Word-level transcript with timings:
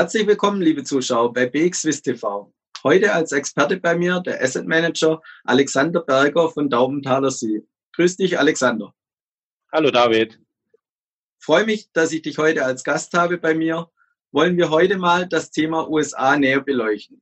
Herzlich 0.00 0.26
willkommen, 0.26 0.62
liebe 0.62 0.82
Zuschauer, 0.82 1.30
bei 1.30 1.44
BXWIS 1.44 2.00
TV. 2.00 2.50
Heute 2.84 3.12
als 3.12 3.32
Experte 3.32 3.76
bei 3.76 3.94
mir 3.94 4.20
der 4.20 4.42
Asset 4.42 4.66
Manager 4.66 5.20
Alexander 5.44 6.00
Berger 6.00 6.48
von 6.48 6.70
Daubenthaler 6.70 7.30
See. 7.30 7.62
Grüß 7.96 8.16
dich, 8.16 8.38
Alexander. 8.38 8.94
Hallo, 9.70 9.90
David. 9.90 10.40
Freue 11.38 11.66
mich, 11.66 11.92
dass 11.92 12.12
ich 12.12 12.22
dich 12.22 12.38
heute 12.38 12.64
als 12.64 12.82
Gast 12.82 13.12
habe 13.12 13.36
bei 13.36 13.52
mir. 13.52 13.90
Wollen 14.32 14.56
wir 14.56 14.70
heute 14.70 14.96
mal 14.96 15.28
das 15.28 15.50
Thema 15.50 15.86
USA 15.90 16.34
näher 16.34 16.62
beleuchten. 16.62 17.20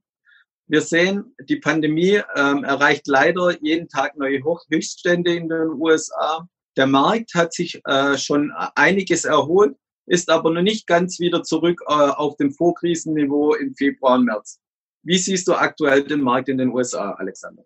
Wir 0.68 0.80
sehen, 0.80 1.34
die 1.48 1.56
Pandemie 1.56 2.22
ähm, 2.36 2.62
erreicht 2.62 3.08
leider 3.08 3.60
jeden 3.60 3.88
Tag 3.88 4.16
neue 4.16 4.40
Hoch 4.44 4.64
Höchststände 4.70 5.34
in 5.34 5.48
den 5.48 5.70
USA. 5.70 6.48
Der 6.76 6.86
Markt 6.86 7.34
hat 7.34 7.52
sich 7.52 7.84
äh, 7.86 8.16
schon 8.16 8.52
einiges 8.76 9.24
erholt, 9.24 9.76
ist 10.08 10.30
aber 10.30 10.50
noch 10.50 10.62
nicht 10.62 10.86
ganz 10.86 11.20
wieder 11.20 11.42
zurück 11.42 11.82
äh, 11.86 11.92
auf 11.92 12.36
dem 12.36 12.52
Vorkrisenniveau 12.52 13.54
im 13.54 13.74
Februar 13.74 14.14
und 14.14 14.24
März. 14.24 14.60
Wie 15.02 15.18
siehst 15.18 15.48
du 15.48 15.54
aktuell 15.54 16.04
den 16.04 16.20
Markt 16.20 16.48
in 16.48 16.58
den 16.58 16.70
USA, 16.70 17.12
Alexander? 17.12 17.64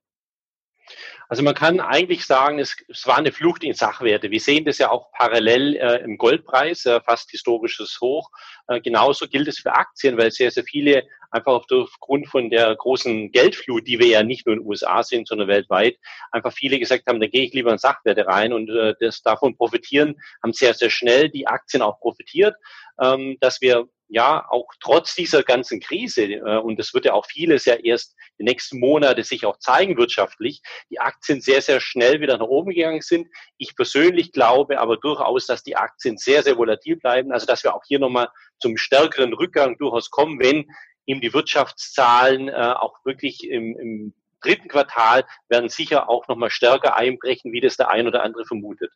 Also 1.28 1.42
man 1.42 1.54
kann 1.54 1.80
eigentlich 1.80 2.26
sagen, 2.26 2.58
es, 2.58 2.76
es, 2.88 3.06
war 3.06 3.16
eine 3.16 3.32
Flucht 3.32 3.64
in 3.64 3.72
Sachwerte. 3.72 4.30
Wir 4.30 4.40
sehen 4.40 4.64
das 4.64 4.78
ja 4.78 4.90
auch 4.90 5.10
parallel 5.12 5.76
äh, 5.76 6.04
im 6.04 6.18
Goldpreis, 6.18 6.84
äh, 6.84 7.00
fast 7.00 7.30
historisches 7.30 7.98
Hoch. 8.00 8.28
Äh, 8.68 8.80
genauso 8.80 9.26
gilt 9.26 9.48
es 9.48 9.60
für 9.60 9.72
Aktien, 9.72 10.18
weil 10.18 10.30
sehr, 10.30 10.50
sehr 10.50 10.64
viele 10.64 11.04
einfach 11.32 11.62
aufgrund 11.68 12.28
von 12.28 12.50
der 12.50 12.74
großen 12.76 13.32
Geldflut, 13.32 13.86
die 13.86 13.98
wir 13.98 14.06
ja 14.06 14.22
nicht 14.22 14.46
nur 14.46 14.54
in 14.54 14.60
den 14.60 14.68
USA 14.68 15.02
sind, 15.02 15.26
sondern 15.26 15.48
weltweit, 15.48 15.96
einfach 16.30 16.52
viele 16.52 16.78
gesagt 16.78 17.06
haben, 17.06 17.20
da 17.20 17.26
gehe 17.26 17.44
ich 17.44 17.54
lieber 17.54 17.72
in 17.72 17.78
Sachwerte 17.78 18.26
rein 18.26 18.52
und 18.52 18.68
äh, 18.70 18.94
das 19.00 19.22
davon 19.22 19.56
profitieren, 19.56 20.20
haben 20.42 20.52
sehr, 20.52 20.74
sehr 20.74 20.90
schnell 20.90 21.30
die 21.30 21.46
Aktien 21.46 21.82
auch 21.82 21.98
profitiert, 21.98 22.54
ähm, 23.00 23.36
dass 23.40 23.60
wir 23.60 23.88
ja 24.12 24.46
auch 24.50 24.66
trotz 24.80 25.14
dieser 25.14 25.42
ganzen 25.42 25.80
Krise, 25.80 26.24
äh, 26.24 26.58
und 26.58 26.78
das 26.78 26.92
wird 26.92 27.06
ja 27.06 27.14
auch 27.14 27.24
vieles 27.24 27.64
ja 27.64 27.74
erst 27.74 28.14
die 28.38 28.44
nächsten 28.44 28.78
Monate 28.78 29.24
sich 29.24 29.46
auch 29.46 29.58
zeigen 29.58 29.96
wirtschaftlich, 29.96 30.60
die 30.90 31.00
Aktien 31.00 31.40
sehr, 31.40 31.62
sehr 31.62 31.80
schnell 31.80 32.20
wieder 32.20 32.36
nach 32.36 32.46
oben 32.46 32.74
gegangen 32.74 33.00
sind. 33.00 33.28
Ich 33.56 33.74
persönlich 33.74 34.32
glaube 34.32 34.78
aber 34.78 34.98
durchaus, 34.98 35.46
dass 35.46 35.62
die 35.62 35.76
Aktien 35.76 36.18
sehr, 36.18 36.42
sehr 36.42 36.58
volatil 36.58 36.96
bleiben, 36.96 37.32
also 37.32 37.46
dass 37.46 37.64
wir 37.64 37.74
auch 37.74 37.84
hier 37.88 37.98
nochmal 37.98 38.28
zum 38.60 38.76
stärkeren 38.76 39.32
Rückgang 39.32 39.78
durchaus 39.78 40.10
kommen, 40.10 40.38
wenn 40.38 40.66
eben 41.06 41.20
die 41.20 41.32
Wirtschaftszahlen 41.32 42.48
äh, 42.48 42.52
auch 42.52 43.04
wirklich 43.04 43.48
im, 43.48 43.76
im 43.78 44.14
dritten 44.42 44.68
Quartal 44.68 45.24
werden 45.48 45.68
sicher 45.68 46.08
auch 46.08 46.26
nochmal 46.28 46.50
stärker 46.50 46.96
einbrechen, 46.96 47.52
wie 47.52 47.60
das 47.60 47.76
der 47.76 47.90
ein 47.90 48.06
oder 48.06 48.22
andere 48.22 48.44
vermutet. 48.44 48.90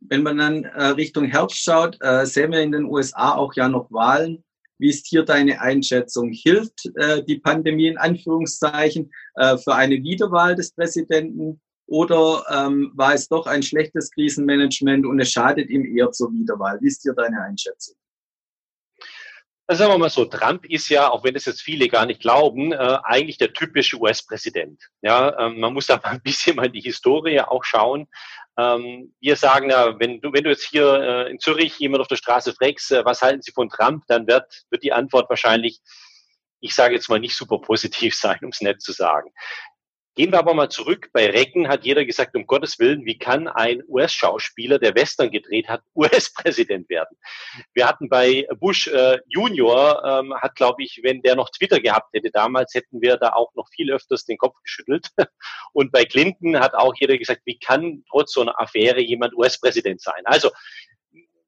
Wenn 0.00 0.22
man 0.22 0.36
dann 0.36 0.64
äh, 0.64 0.86
Richtung 0.88 1.24
Herbst 1.24 1.64
schaut, 1.64 1.96
äh, 2.00 2.26
sehen 2.26 2.52
wir 2.52 2.60
in 2.60 2.72
den 2.72 2.84
USA 2.84 3.34
auch 3.34 3.54
ja 3.54 3.68
noch 3.68 3.90
Wahlen. 3.90 4.44
Wie 4.76 4.90
ist 4.90 5.06
hier 5.06 5.22
deine 5.22 5.60
Einschätzung? 5.60 6.30
Hilft 6.32 6.90
äh, 6.96 7.24
die 7.24 7.38
Pandemie 7.38 7.86
in 7.86 7.96
Anführungszeichen 7.96 9.10
äh, 9.36 9.56
für 9.56 9.74
eine 9.74 10.02
Wiederwahl 10.02 10.54
des 10.54 10.72
Präsidenten 10.72 11.60
oder 11.86 12.44
ähm, 12.50 12.92
war 12.94 13.14
es 13.14 13.28
doch 13.28 13.46
ein 13.46 13.62
schlechtes 13.62 14.10
Krisenmanagement 14.10 15.06
und 15.06 15.20
es 15.20 15.30
schadet 15.30 15.70
ihm 15.70 15.84
eher 15.96 16.10
zur 16.10 16.32
Wiederwahl? 16.32 16.78
Wie 16.80 16.88
ist 16.88 17.02
hier 17.02 17.14
deine 17.14 17.40
Einschätzung? 17.42 17.94
Also 19.66 19.82
sagen 19.82 19.94
wir 19.94 19.98
mal 19.98 20.10
so, 20.10 20.26
Trump 20.26 20.66
ist 20.66 20.90
ja, 20.90 21.10
auch 21.10 21.24
wenn 21.24 21.32
das 21.32 21.46
jetzt 21.46 21.62
viele 21.62 21.88
gar 21.88 22.04
nicht 22.04 22.20
glauben, 22.20 22.72
äh, 22.72 22.98
eigentlich 23.02 23.38
der 23.38 23.54
typische 23.54 23.98
US-Präsident. 23.98 24.82
Ja, 25.00 25.38
ähm, 25.38 25.58
man 25.58 25.72
muss 25.72 25.86
da 25.86 25.96
mal 26.02 26.10
ein 26.10 26.22
bisschen 26.22 26.56
mal 26.56 26.66
in 26.66 26.72
die 26.72 26.82
Historie 26.82 27.40
auch 27.40 27.64
schauen. 27.64 28.06
Ähm, 28.58 29.14
wir 29.20 29.36
sagen 29.36 29.70
ja, 29.70 29.98
wenn 29.98 30.20
du, 30.20 30.32
wenn 30.32 30.44
du 30.44 30.50
jetzt 30.50 30.68
hier 30.68 30.86
äh, 31.00 31.30
in 31.30 31.38
Zürich 31.38 31.78
jemand 31.78 32.02
auf 32.02 32.08
der 32.08 32.16
Straße 32.16 32.52
fragst, 32.54 32.92
äh, 32.92 33.04
was 33.06 33.22
halten 33.22 33.40
Sie 33.40 33.52
von 33.52 33.70
Trump, 33.70 34.04
dann 34.06 34.26
wird, 34.26 34.64
wird 34.70 34.82
die 34.82 34.92
Antwort 34.92 35.30
wahrscheinlich, 35.30 35.80
ich 36.60 36.74
sage 36.74 36.94
jetzt 36.94 37.08
mal 37.08 37.18
nicht 37.18 37.34
super 37.34 37.58
positiv 37.58 38.14
sein, 38.18 38.38
um 38.42 38.50
es 38.50 38.60
nett 38.60 38.82
zu 38.82 38.92
sagen. 38.92 39.30
Gehen 40.16 40.30
wir 40.30 40.38
aber 40.38 40.54
mal 40.54 40.68
zurück. 40.68 41.10
Bei 41.12 41.28
Recken 41.28 41.66
hat 41.66 41.84
jeder 41.84 42.04
gesagt, 42.04 42.36
um 42.36 42.46
Gottes 42.46 42.78
Willen, 42.78 43.04
wie 43.04 43.18
kann 43.18 43.48
ein 43.48 43.82
US-Schauspieler, 43.88 44.78
der 44.78 44.94
Western 44.94 45.32
gedreht 45.32 45.68
hat, 45.68 45.82
US-Präsident 45.96 46.88
werden? 46.88 47.16
Wir 47.72 47.88
hatten 47.88 48.08
bei 48.08 48.46
Bush 48.60 48.86
äh, 48.86 49.18
Junior, 49.28 50.04
ähm, 50.04 50.32
hat, 50.34 50.54
glaube 50.54 50.84
ich, 50.84 51.00
wenn 51.02 51.20
der 51.22 51.34
noch 51.34 51.50
Twitter 51.50 51.80
gehabt 51.80 52.14
hätte 52.14 52.30
damals, 52.30 52.74
hätten 52.74 53.02
wir 53.02 53.16
da 53.16 53.32
auch 53.32 53.52
noch 53.54 53.68
viel 53.74 53.90
öfters 53.92 54.24
den 54.24 54.38
Kopf 54.38 54.54
geschüttelt. 54.62 55.08
Und 55.72 55.90
bei 55.90 56.04
Clinton 56.04 56.60
hat 56.60 56.74
auch 56.74 56.94
jeder 56.96 57.18
gesagt, 57.18 57.42
wie 57.44 57.58
kann 57.58 58.04
trotz 58.08 58.34
so 58.34 58.42
einer 58.42 58.60
Affäre 58.60 59.00
jemand 59.00 59.34
US-Präsident 59.34 60.00
sein? 60.00 60.22
Also, 60.26 60.50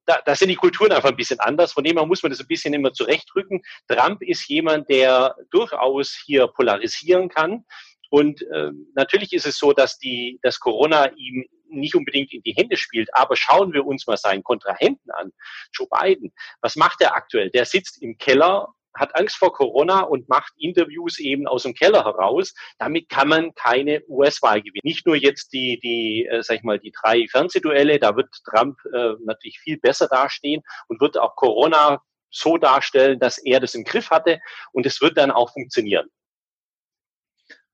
da, 0.07 0.21
da 0.25 0.35
sind 0.35 0.49
die 0.49 0.57
Kulturen 0.57 0.93
einfach 0.93 1.11
ein 1.11 1.17
bisschen 1.17 1.41
anders. 1.41 1.73
Von 1.73 1.85
dem 1.85 1.97
her 1.97 2.07
muss 2.07 2.23
man 2.23 2.31
das 2.31 2.41
ein 2.41 2.47
bisschen 2.47 2.75
immer 2.75 2.93
zurechtrücken. 2.93 3.63
Trump 3.89 4.23
ist 4.23 4.49
jemand, 4.49 4.89
der 4.89 5.37
durchaus 5.51 6.21
hier 6.25 6.47
polarisieren 6.49 7.29
kann. 7.29 7.65
Und 8.11 8.43
äh, 8.43 8.71
natürlich 8.95 9.33
ist 9.33 9.47
es 9.47 9.59
so, 9.59 9.73
dass 9.73 9.99
die, 9.99 10.39
dass 10.43 10.61
Corona 10.61 11.11
ihm 11.17 11.45
nicht 11.69 11.95
unbedingt 11.95 12.33
in 12.33 12.43
die 12.43 12.55
Hände 12.55 12.77
spielt, 12.77 13.13
aber 13.15 13.37
schauen 13.37 13.73
wir 13.73 13.85
uns 13.87 14.07
mal 14.07 14.17
seinen 14.17 14.43
Kontrahenten 14.43 15.11
an. 15.13 15.33
Joe 15.73 15.89
Biden, 15.91 16.33
was 16.61 16.77
macht 16.77 17.01
er 17.01 17.15
aktuell? 17.15 17.51
Der 17.51 17.65
sitzt 17.65 18.01
im 18.03 18.17
Keller, 18.19 18.69
hat 18.95 19.15
Angst 19.15 19.37
vor 19.37 19.53
Corona 19.53 20.01
und 20.01 20.29
macht 20.29 20.53
Interviews 20.57 21.19
eben 21.19 21.47
aus 21.47 21.65
dem 21.65 21.75
Keller 21.75 22.05
heraus. 22.05 22.55
Damit 22.79 23.09
kann 23.09 23.29
man 23.29 23.55
keine 23.55 24.03
US-Wahl 24.09 24.63
gewinnen. 24.63 24.81
Nicht 24.85 25.07
nur 25.07 25.17
jetzt 25.17 25.53
die, 25.53 25.79
die, 25.81 26.27
äh, 26.27 26.43
sag 26.43 26.57
ich 26.57 26.63
mal, 26.63 26.79
die 26.79 26.93
drei 26.93 27.27
Fernsehduelle, 27.31 27.99
da 27.99 28.17
wird 28.17 28.29
Trump 28.45 28.79
äh, 28.93 29.15
natürlich 29.25 29.59
viel 29.61 29.79
besser 29.79 30.09
dastehen 30.09 30.63
und 30.89 31.01
wird 31.01 31.19
auch 31.19 31.37
Corona 31.37 32.03
so 32.31 32.57
darstellen, 32.57 33.19
dass 33.19 33.39
er 33.39 33.61
das 33.61 33.75
im 33.75 33.85
Griff 33.85 34.11
hatte 34.11 34.41
und 34.73 34.87
es 34.87 35.01
wird 35.01 35.17
dann 35.17 35.31
auch 35.31 35.53
funktionieren. 35.53 36.09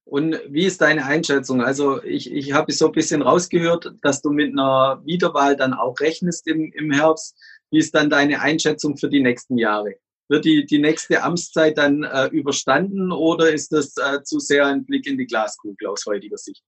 Und 0.05 0.41
wie 0.49 0.67
ist 0.67 0.81
deine 0.81 1.05
Einschätzung? 1.05 1.63
Also 1.63 2.03
ich, 2.03 2.31
ich 2.31 2.53
habe 2.53 2.73
so 2.73 2.87
ein 2.87 2.93
bisschen 2.93 3.23
rausgehört, 3.23 3.95
dass 4.03 4.21
du 4.21 4.31
mit 4.31 4.53
einer 4.53 5.01
Wiederwahl 5.05 5.57
dann 5.57 5.75
auch 5.75 5.99
rechnest 6.01 6.47
im, 6.49 6.73
im 6.73 6.91
Herbst. 6.91 7.37
Wie 7.71 7.79
ist 7.79 7.95
dann 7.95 8.11
deine 8.11 8.41
Einschätzung 8.41 8.97
für 8.97 9.09
die 9.09 9.23
nächsten 9.23 9.57
Jahre? 9.57 9.95
Wird 10.29 10.45
die, 10.45 10.67
die 10.67 10.79
nächste 10.79 11.23
Amtszeit 11.23 11.79
dann 11.79 12.05
äh, 12.05 12.27
überstanden 12.27 13.13
oder 13.13 13.53
ist 13.53 13.73
das 13.73 13.97
äh, 13.97 14.23
zu 14.23 14.39
sehr 14.39 14.67
ein 14.67 14.85
Blick 14.85 15.07
in 15.07 15.19
die 15.19 15.27
Glaskugel 15.27 15.89
aus 15.89 16.05
heutiger 16.07 16.39
Sicht? 16.39 16.63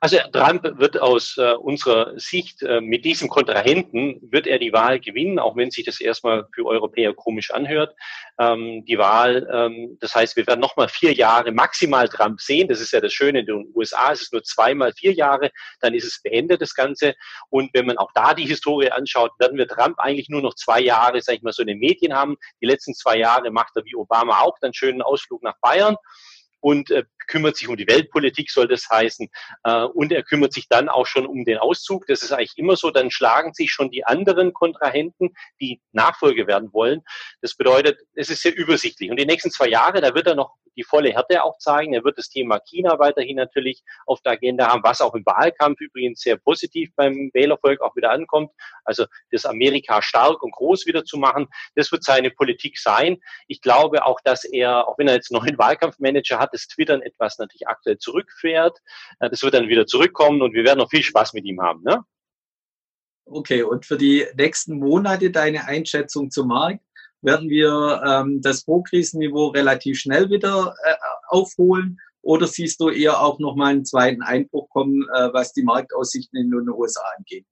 Also 0.00 0.18
Trump 0.32 0.64
wird 0.78 1.00
aus 1.00 1.36
äh, 1.36 1.52
unserer 1.54 2.18
Sicht 2.18 2.62
äh, 2.62 2.80
mit 2.80 3.04
diesem 3.04 3.28
Kontrahenten 3.28 4.18
wird 4.22 4.46
er 4.46 4.58
die 4.58 4.72
Wahl 4.72 5.00
gewinnen, 5.00 5.38
auch 5.38 5.56
wenn 5.56 5.70
sich 5.70 5.84
das 5.84 6.00
erstmal 6.00 6.46
für 6.54 6.66
Europäer 6.66 7.14
komisch 7.14 7.50
anhört. 7.50 7.94
Ähm, 8.38 8.84
die 8.86 8.98
Wahl, 8.98 9.48
ähm, 9.52 9.96
das 10.00 10.14
heißt, 10.14 10.36
wir 10.36 10.46
werden 10.46 10.60
nochmal 10.60 10.88
vier 10.88 11.12
Jahre 11.12 11.52
maximal 11.52 12.08
Trump 12.08 12.40
sehen. 12.40 12.68
Das 12.68 12.80
ist 12.80 12.92
ja 12.92 13.00
das 13.00 13.12
Schöne 13.12 13.40
in 13.40 13.46
den 13.46 13.72
USA. 13.74 14.12
Es 14.12 14.22
ist 14.22 14.32
nur 14.32 14.42
zweimal 14.42 14.92
vier 14.92 15.12
Jahre, 15.12 15.50
dann 15.80 15.94
ist 15.94 16.04
es 16.04 16.20
beendet 16.22 16.60
das 16.60 16.74
Ganze. 16.74 17.14
Und 17.48 17.70
wenn 17.72 17.86
man 17.86 17.98
auch 17.98 18.10
da 18.14 18.34
die 18.34 18.46
Historie 18.46 18.90
anschaut, 18.90 19.32
werden 19.38 19.58
wir 19.58 19.68
Trump 19.68 19.98
eigentlich 19.98 20.28
nur 20.28 20.42
noch 20.42 20.54
zwei 20.54 20.80
Jahre, 20.80 21.20
sag 21.20 21.36
ich 21.36 21.42
mal, 21.42 21.52
so 21.52 21.62
in 21.62 21.68
den 21.68 21.78
Medien 21.78 22.14
haben. 22.14 22.36
Die 22.60 22.66
letzten 22.66 22.94
zwei 22.94 23.16
Jahre 23.16 23.50
macht 23.50 23.76
er 23.76 23.84
wie 23.84 23.94
Obama 23.94 24.40
auch 24.40 24.56
dann 24.60 24.74
schönen 24.74 25.02
Ausflug 25.02 25.42
nach 25.42 25.58
Bayern 25.60 25.96
und 26.60 26.90
äh, 26.90 27.04
kümmert 27.30 27.56
sich 27.56 27.68
um 27.68 27.76
die 27.76 27.86
Weltpolitik, 27.86 28.50
soll 28.50 28.68
das 28.68 28.88
heißen. 28.90 29.28
Äh, 29.64 29.84
und 29.84 30.12
er 30.12 30.22
kümmert 30.22 30.52
sich 30.52 30.68
dann 30.68 30.88
auch 30.88 31.06
schon 31.06 31.26
um 31.26 31.44
den 31.44 31.58
Auszug. 31.58 32.06
Das 32.06 32.22
ist 32.22 32.32
eigentlich 32.32 32.58
immer 32.58 32.76
so. 32.76 32.90
Dann 32.90 33.10
schlagen 33.10 33.54
sich 33.54 33.70
schon 33.70 33.90
die 33.90 34.04
anderen 34.04 34.52
Kontrahenten, 34.52 35.30
die 35.60 35.80
Nachfolge 35.92 36.46
werden 36.46 36.72
wollen. 36.72 37.02
Das 37.40 37.54
bedeutet, 37.54 37.98
es 38.14 38.30
ist 38.30 38.42
sehr 38.42 38.56
übersichtlich. 38.56 39.10
Und 39.10 39.18
die 39.18 39.26
nächsten 39.26 39.50
zwei 39.50 39.68
Jahre, 39.68 40.00
da 40.00 40.14
wird 40.14 40.26
er 40.26 40.34
noch 40.34 40.56
die 40.76 40.84
volle 40.84 41.12
Härte 41.12 41.42
auch 41.44 41.58
zeigen. 41.58 41.92
Er 41.92 42.04
wird 42.04 42.18
das 42.18 42.28
Thema 42.28 42.58
China 42.60 42.98
weiterhin 42.98 43.36
natürlich 43.36 43.82
auf 44.06 44.20
der 44.22 44.32
Agenda 44.32 44.68
haben, 44.68 44.82
was 44.82 45.00
auch 45.00 45.14
im 45.14 45.24
Wahlkampf 45.26 45.80
übrigens 45.80 46.20
sehr 46.20 46.36
positiv 46.36 46.90
beim 46.96 47.30
Wählervolk 47.34 47.80
auch 47.80 47.94
wieder 47.96 48.10
ankommt. 48.10 48.50
Also 48.84 49.04
das 49.30 49.44
Amerika 49.44 50.00
stark 50.02 50.42
und 50.42 50.52
groß 50.52 50.86
wieder 50.86 51.04
zu 51.04 51.18
machen, 51.18 51.48
das 51.74 51.92
wird 51.92 52.04
seine 52.04 52.30
Politik 52.30 52.78
sein. 52.78 53.18
Ich 53.46 53.60
glaube 53.60 54.06
auch, 54.06 54.20
dass 54.24 54.44
er, 54.44 54.88
auch 54.88 54.98
wenn 54.98 55.08
er 55.08 55.14
jetzt 55.14 55.34
einen 55.34 55.58
Wahlkampfmanager 55.58 56.38
hat, 56.38 56.54
das 56.54 56.66
Twittern 56.66 57.02
etwas 57.02 57.19
natürlich 57.38 57.68
aktuell 57.68 57.98
zurückfährt. 57.98 58.78
Äh, 59.20 59.30
das 59.30 59.42
wird 59.42 59.54
dann 59.54 59.68
wieder 59.68 59.86
zurückkommen 59.86 60.42
und 60.42 60.54
wir 60.54 60.64
werden 60.64 60.78
noch 60.78 60.90
viel 60.90 61.02
Spaß 61.02 61.32
mit 61.34 61.44
ihm 61.44 61.60
haben. 61.60 61.82
Ne? 61.82 62.02
Okay, 63.26 63.62
und 63.62 63.86
für 63.86 63.96
die 63.96 64.26
nächsten 64.36 64.78
Monate 64.78 65.30
deine 65.30 65.66
Einschätzung 65.66 66.30
zum 66.30 66.48
Markt? 66.48 66.84
Werden 67.22 67.50
wir 67.50 68.02
ähm, 68.06 68.40
das 68.40 68.62
Vorkrisenniveau 68.62 69.48
relativ 69.48 69.98
schnell 69.98 70.30
wieder 70.30 70.74
äh, 70.84 70.94
aufholen? 71.28 71.98
Oder 72.22 72.46
siehst 72.46 72.80
du 72.80 72.88
eher 72.88 73.20
auch 73.20 73.38
nochmal 73.38 73.72
einen 73.72 73.84
zweiten 73.84 74.22
Einbruch 74.22 74.68
kommen, 74.70 75.02
äh, 75.14 75.32
was 75.32 75.52
die 75.52 75.62
Marktaussichten 75.62 76.38
in 76.40 76.50
den 76.50 76.68
USA 76.70 77.02
angeht? 77.16 77.46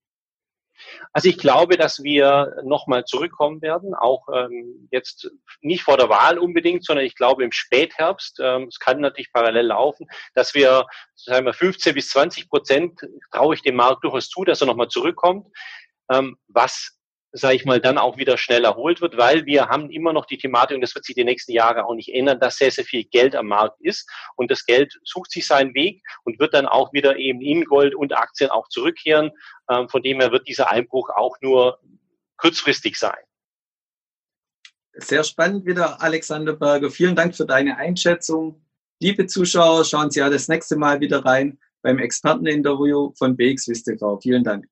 Also 1.12 1.28
ich 1.28 1.38
glaube, 1.38 1.76
dass 1.76 2.02
wir 2.02 2.56
nochmal 2.62 3.04
zurückkommen 3.04 3.62
werden, 3.62 3.94
auch 3.94 4.28
ähm, 4.32 4.88
jetzt 4.90 5.30
nicht 5.60 5.82
vor 5.82 5.96
der 5.96 6.08
Wahl 6.08 6.38
unbedingt, 6.38 6.84
sondern 6.84 7.04
ich 7.04 7.14
glaube 7.14 7.44
im 7.44 7.52
Spätherbst, 7.52 8.38
ähm, 8.40 8.64
es 8.64 8.78
kann 8.78 9.00
natürlich 9.00 9.32
parallel 9.32 9.66
laufen, 9.66 10.06
dass 10.34 10.54
wir, 10.54 10.86
sagen 11.14 11.46
wir 11.46 11.54
15 11.54 11.94
bis 11.94 12.10
20 12.10 12.48
Prozent 12.48 13.00
traue 13.32 13.54
ich 13.54 13.62
dem 13.62 13.76
Markt 13.76 14.04
durchaus 14.04 14.28
zu, 14.28 14.44
dass 14.44 14.60
er 14.60 14.66
nochmal 14.66 14.88
zurückkommt. 14.88 15.46
Ähm, 16.10 16.36
was 16.48 16.97
sage 17.32 17.56
ich 17.56 17.64
mal, 17.64 17.80
dann 17.80 17.98
auch 17.98 18.16
wieder 18.16 18.38
schnell 18.38 18.64
erholt 18.64 19.00
wird, 19.00 19.16
weil 19.16 19.44
wir 19.44 19.68
haben 19.68 19.90
immer 19.90 20.12
noch 20.12 20.24
die 20.24 20.38
Thematik, 20.38 20.76
und 20.76 20.80
das 20.80 20.94
wird 20.94 21.04
sich 21.04 21.14
die 21.14 21.24
nächsten 21.24 21.52
Jahre 21.52 21.84
auch 21.84 21.94
nicht 21.94 22.14
ändern, 22.14 22.40
dass 22.40 22.56
sehr, 22.56 22.70
sehr 22.70 22.84
viel 22.84 23.04
Geld 23.04 23.36
am 23.36 23.46
Markt 23.46 23.80
ist 23.80 24.08
und 24.36 24.50
das 24.50 24.64
Geld 24.64 24.98
sucht 25.04 25.30
sich 25.30 25.46
seinen 25.46 25.74
Weg 25.74 26.02
und 26.24 26.38
wird 26.38 26.54
dann 26.54 26.66
auch 26.66 26.92
wieder 26.92 27.16
eben 27.16 27.40
in 27.40 27.64
Gold 27.64 27.94
und 27.94 28.16
Aktien 28.16 28.50
auch 28.50 28.68
zurückkehren. 28.68 29.30
Ähm, 29.70 29.88
von 29.88 30.02
dem 30.02 30.20
her 30.20 30.32
wird 30.32 30.48
dieser 30.48 30.70
Einbruch 30.70 31.10
auch 31.10 31.36
nur 31.40 31.78
kurzfristig 32.38 32.96
sein. 32.98 33.18
Sehr 34.94 35.22
spannend 35.22 35.66
wieder, 35.66 36.02
Alexander 36.02 36.54
Berger. 36.54 36.90
Vielen 36.90 37.14
Dank 37.14 37.36
für 37.36 37.46
deine 37.46 37.76
Einschätzung. 37.76 38.64
Liebe 39.00 39.26
Zuschauer, 39.26 39.84
schauen 39.84 40.10
Sie 40.10 40.20
ja 40.20 40.28
das 40.28 40.48
nächste 40.48 40.76
Mal 40.76 41.00
wieder 41.00 41.24
rein 41.24 41.58
beim 41.82 41.98
Experteninterview 41.98 43.12
von 43.16 43.36
BXWIST 43.36 43.84
TV. 43.84 44.18
Vielen 44.20 44.42
Dank. 44.42 44.66